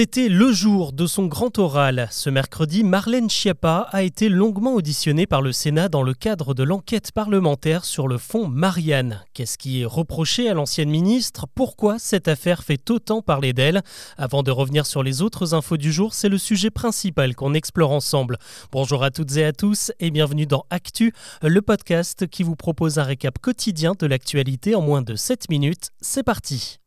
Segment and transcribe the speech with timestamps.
[0.00, 2.06] C'était le jour de son grand oral.
[2.12, 6.62] Ce mercredi, Marlène Schiappa a été longuement auditionnée par le Sénat dans le cadre de
[6.62, 9.24] l'enquête parlementaire sur le fonds Marianne.
[9.34, 11.46] Qu'est-ce qui est reproché à l'ancienne ministre?
[11.52, 13.82] Pourquoi cette affaire fait autant parler d'elle?
[14.16, 17.90] Avant de revenir sur les autres infos du jour, c'est le sujet principal qu'on explore
[17.90, 18.38] ensemble.
[18.70, 21.12] Bonjour à toutes et à tous et bienvenue dans Actu,
[21.42, 25.90] le podcast qui vous propose un récap quotidien de l'actualité en moins de 7 minutes.
[26.00, 26.78] C'est parti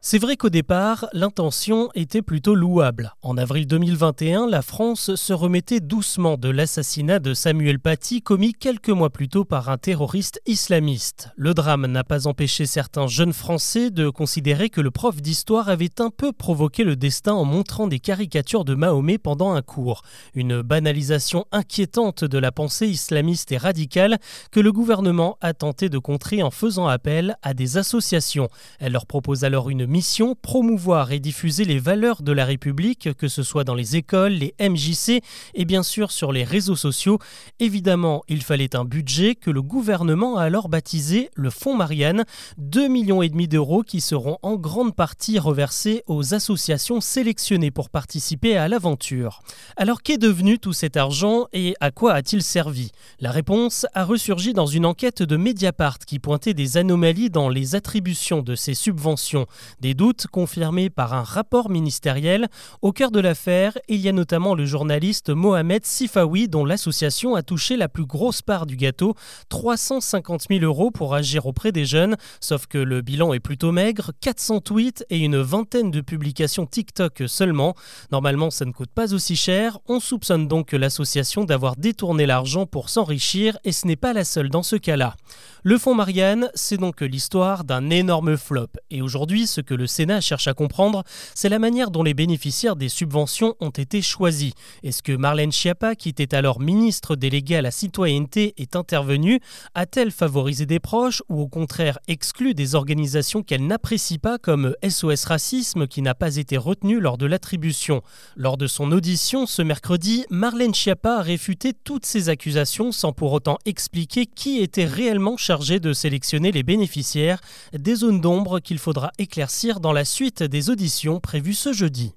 [0.00, 3.14] c'est vrai qu'au départ, l'intention était plutôt louable.
[3.20, 8.90] En avril 2021, la France se remettait doucement de l'assassinat de Samuel Paty commis quelques
[8.90, 11.30] mois plus tôt par un terroriste islamiste.
[11.36, 16.00] Le drame n'a pas empêché certains jeunes Français de considérer que le prof d'histoire avait
[16.00, 20.02] un peu provoqué le destin en montrant des caricatures de Mahomet pendant un cours.
[20.32, 24.18] Une banalisation inquiétante de la pensée islamiste et radicale
[24.52, 28.48] que le gouvernement a tenté de contrer en faisant appel à des associations.
[28.78, 33.26] Elle leur propose alors une mission promouvoir et diffuser les valeurs de la République, que
[33.26, 35.22] ce soit dans les écoles, les MJC
[35.54, 37.18] et bien sûr sur les réseaux sociaux.
[37.58, 42.24] Évidemment, il fallait un budget que le gouvernement a alors baptisé le Fonds Marianne,
[42.60, 48.68] 2,5 millions d'euros qui seront en grande partie reversés aux associations sélectionnées pour participer à
[48.68, 49.40] l'aventure.
[49.76, 52.92] Alors qu'est devenu tout cet argent et à quoi a-t-il servi?
[53.20, 57.74] La réponse a ressurgi dans une enquête de Mediapart qui pointait des anomalies dans les
[57.74, 59.46] attributions de ces subventions.
[59.80, 62.48] Des doutes confirmés par un rapport ministériel.
[62.82, 67.42] Au cœur de l'affaire, il y a notamment le journaliste Mohamed Sifawi dont l'association a
[67.42, 69.14] touché la plus grosse part du gâteau,
[69.50, 74.10] 350 000 euros pour agir auprès des jeunes, sauf que le bilan est plutôt maigre,
[74.20, 77.74] 400 tweets et une vingtaine de publications TikTok seulement.
[78.10, 79.78] Normalement, ça ne coûte pas aussi cher.
[79.86, 84.50] On soupçonne donc l'association d'avoir détourné l'argent pour s'enrichir et ce n'est pas la seule
[84.50, 85.14] dans ce cas-là.
[85.62, 88.68] Le fonds Marianne, c'est donc l'histoire d'un énorme flop.
[88.90, 91.04] Et aujourd'hui, ce que le Sénat cherche à comprendre,
[91.34, 94.54] c'est la manière dont les bénéficiaires des subventions ont été choisis.
[94.82, 99.40] Est-ce que Marlène Schiappa, qui était alors ministre déléguée à la citoyenneté, est intervenue?
[99.74, 105.26] A-t-elle favorisé des proches ou au contraire exclu des organisations qu'elle n'apprécie pas comme SOS
[105.26, 108.00] Racisme qui n'a pas été retenu lors de l'attribution?
[108.36, 113.34] Lors de son audition ce mercredi, Marlène Schiappa a réfuté toutes ces accusations sans pour
[113.34, 117.42] autant expliquer qui était réellement chargé de sélectionner les bénéficiaires,
[117.74, 122.14] des zones d'ombre qu'il faudra éclaircir dans la suite des auditions prévues ce jeudi.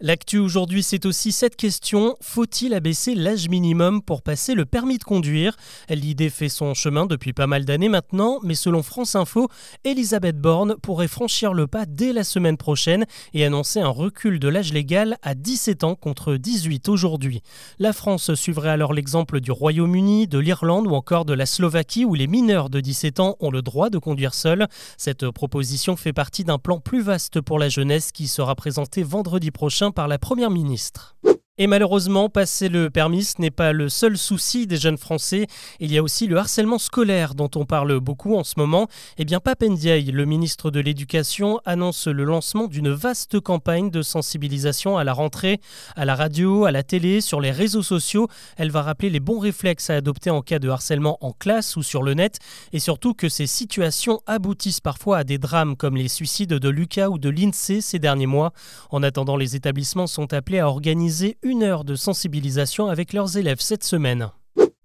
[0.00, 5.04] L'actu aujourd'hui, c'est aussi cette question faut-il abaisser l'âge minimum pour passer le permis de
[5.04, 5.56] conduire?
[5.88, 9.48] L'idée fait son chemin depuis pas mal d'années maintenant, mais selon France Info,
[9.84, 14.48] Elisabeth Borne pourrait franchir le pas dès la semaine prochaine et annoncer un recul de
[14.48, 17.40] l'âge légal à 17 ans contre 18 aujourd'hui.
[17.78, 22.14] La France suivrait alors l'exemple du Royaume-Uni, de l'Irlande ou encore de la Slovaquie où
[22.14, 24.66] les mineurs de 17 ans ont le droit de conduire seuls.
[24.98, 29.52] Cette proposition fait partie d'un plan plus vaste pour la jeunesse qui sera présenté vendredi
[29.52, 31.16] prochain par la Première ministre.
[31.56, 35.46] Et malheureusement, passer le permis, ce n'est pas le seul souci des jeunes Français.
[35.78, 38.88] Il y a aussi le harcèlement scolaire dont on parle beaucoup en ce moment.
[39.18, 44.98] Eh bien, Papendiaï, le ministre de l'Éducation, annonce le lancement d'une vaste campagne de sensibilisation
[44.98, 45.60] à la rentrée,
[45.94, 48.26] à la radio, à la télé, sur les réseaux sociaux.
[48.56, 51.84] Elle va rappeler les bons réflexes à adopter en cas de harcèlement en classe ou
[51.84, 52.40] sur le net,
[52.72, 57.10] et surtout que ces situations aboutissent parfois à des drames comme les suicides de Lucas
[57.10, 58.52] ou de l'INSEE ces derniers mois.
[58.90, 63.60] En attendant, les établissements sont appelés à organiser une heure de sensibilisation avec leurs élèves
[63.60, 64.30] cette semaine.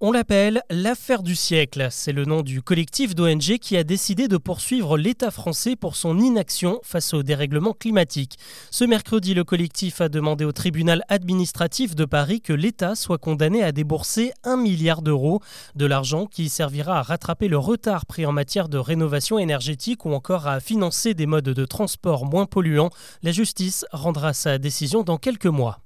[0.01, 1.87] On l'appelle l'affaire du siècle.
[1.91, 6.19] C'est le nom du collectif d'ONG qui a décidé de poursuivre l'État français pour son
[6.19, 8.37] inaction face au dérèglement climatique.
[8.71, 13.61] Ce mercredi, le collectif a demandé au tribunal administratif de Paris que l'État soit condamné
[13.61, 15.41] à débourser un milliard d'euros,
[15.75, 20.13] de l'argent qui servira à rattraper le retard pris en matière de rénovation énergétique ou
[20.13, 22.89] encore à financer des modes de transport moins polluants.
[23.21, 25.79] La justice rendra sa décision dans quelques mois.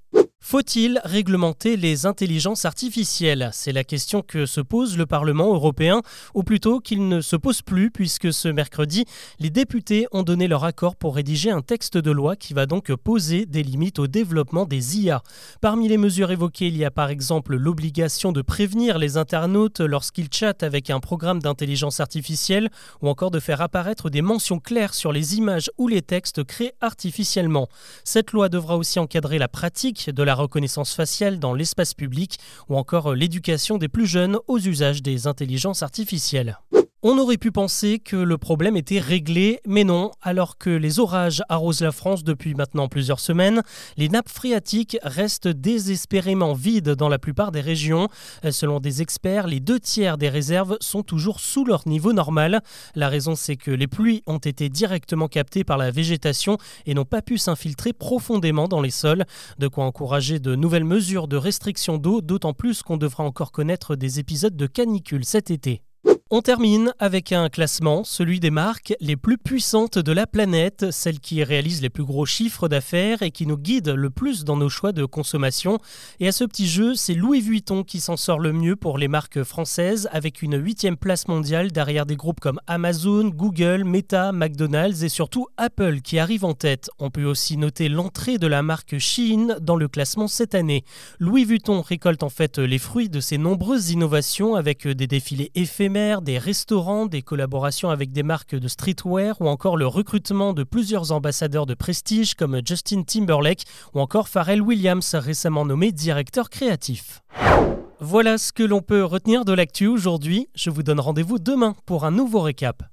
[0.45, 3.49] Faut-il réglementer les intelligences artificielles?
[3.53, 6.01] C'est la question que se pose le Parlement européen,
[6.33, 9.05] ou plutôt qu'il ne se pose plus, puisque ce mercredi,
[9.39, 12.93] les députés ont donné leur accord pour rédiger un texte de loi qui va donc
[12.93, 15.23] poser des limites au développement des IA.
[15.61, 20.31] Parmi les mesures évoquées, il y a par exemple l'obligation de prévenir les internautes lorsqu'ils
[20.31, 22.69] chattent avec un programme d'intelligence artificielle,
[23.01, 26.73] ou encore de faire apparaître des mentions claires sur les images ou les textes créés
[26.81, 27.69] artificiellement.
[28.03, 32.39] Cette loi devra aussi encadrer la pratique de la la reconnaissance faciale dans l'espace public
[32.67, 36.57] ou encore l'éducation des plus jeunes aux usages des intelligences artificielles.
[37.05, 41.43] On aurait pu penser que le problème était réglé, mais non, alors que les orages
[41.49, 43.61] arrosent la France depuis maintenant plusieurs semaines,
[43.97, 48.07] les nappes phréatiques restent désespérément vides dans la plupart des régions.
[48.49, 52.61] Selon des experts, les deux tiers des réserves sont toujours sous leur niveau normal.
[52.95, 57.03] La raison, c'est que les pluies ont été directement captées par la végétation et n'ont
[57.03, 59.25] pas pu s'infiltrer profondément dans les sols.
[59.59, 63.97] De quoi encourager de nouvelles mesures de restriction d'eau, d'autant plus qu'on devra encore connaître
[63.97, 65.83] des épisodes de canicule cet été.
[66.35, 71.19] On termine avec un classement, celui des marques les plus puissantes de la planète, celles
[71.19, 74.67] qui réalisent les plus gros chiffres d'affaires et qui nous guident le plus dans nos
[74.67, 75.77] choix de consommation.
[76.19, 79.07] Et à ce petit jeu, c'est Louis Vuitton qui s'en sort le mieux pour les
[79.07, 85.03] marques françaises, avec une huitième place mondiale derrière des groupes comme Amazon, Google, Meta, McDonald's
[85.03, 86.89] et surtout Apple qui arrive en tête.
[86.97, 90.83] On peut aussi noter l'entrée de la marque Shein dans le classement cette année.
[91.19, 96.22] Louis Vuitton récolte en fait les fruits de ses nombreuses innovations avec des défilés éphémères,
[96.23, 101.11] des restaurants, des collaborations avec des marques de streetwear ou encore le recrutement de plusieurs
[101.11, 107.21] ambassadeurs de prestige comme Justin Timberlake ou encore Pharrell Williams récemment nommé directeur créatif.
[107.99, 110.47] Voilà ce que l'on peut retenir de l'actu aujourd'hui.
[110.55, 112.83] Je vous donne rendez-vous demain pour un nouveau récap.